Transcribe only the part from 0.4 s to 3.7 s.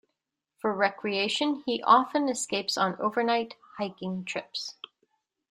For recreation he often escapes on overnight